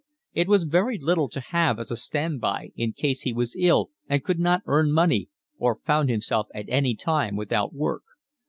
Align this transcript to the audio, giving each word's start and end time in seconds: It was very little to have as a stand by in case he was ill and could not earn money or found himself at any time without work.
It 0.33 0.47
was 0.47 0.63
very 0.63 0.97
little 0.97 1.29
to 1.29 1.39
have 1.39 1.77
as 1.77 1.91
a 1.91 1.95
stand 1.95 2.41
by 2.41 2.71
in 2.75 2.91
case 2.93 3.21
he 3.21 3.31
was 3.31 3.55
ill 3.55 3.91
and 4.09 4.23
could 4.23 4.39
not 4.39 4.63
earn 4.65 4.91
money 4.91 5.29
or 5.59 5.75
found 5.85 6.09
himself 6.09 6.47
at 6.55 6.65
any 6.69 6.95
time 6.95 7.35
without 7.35 7.71
work. 7.71 8.01